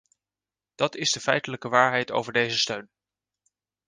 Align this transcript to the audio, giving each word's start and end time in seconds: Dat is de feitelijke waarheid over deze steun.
Dat 0.75 0.95
is 0.95 1.11
de 1.11 1.19
feitelijke 1.19 1.69
waarheid 1.69 2.11
over 2.11 2.33
deze 2.33 2.57
steun. 2.57 2.89